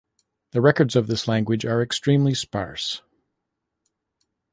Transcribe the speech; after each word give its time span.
The 0.53 0.61
records 0.61 0.95
of 0.95 1.05
this 1.05 1.27
language 1.27 1.63
are 1.63 1.79
extremely 1.79 2.33
sparse. 2.33 3.03